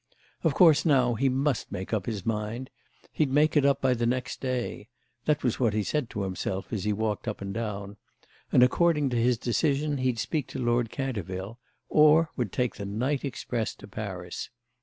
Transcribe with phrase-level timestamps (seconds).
[0.43, 2.71] Of course, now, he must make up his mind;
[3.11, 4.89] he'd make it up by the next day:
[5.25, 7.97] that was what he said to himself as he walked up and down;
[8.51, 13.23] and according to his decision he'd speak to Lord Canterville or would take the night
[13.23, 14.49] express to Paris.